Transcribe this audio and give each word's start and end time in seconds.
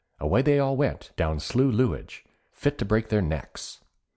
Away 0.19 0.41
they 0.41 0.57
all 0.57 0.75
went, 0.75 1.11
down 1.15 1.39
Slieu 1.39 1.71
Lewaige, 1.71 2.23
fit 2.51 2.79
to 2.79 2.85
break 2.85 3.09
their 3.09 3.21
necks. 3.21 3.81